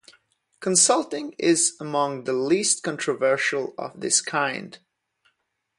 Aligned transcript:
Consulting 0.61 1.35
is 1.37 1.77
among 1.79 2.23
the 2.23 2.33
least 2.33 2.81
controversial 2.81 3.75
of 3.77 3.99
this 4.01 4.19
kind. 4.19 4.79